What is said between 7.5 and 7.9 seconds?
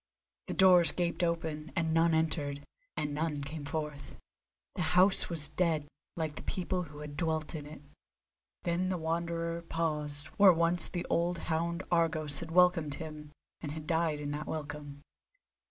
in it.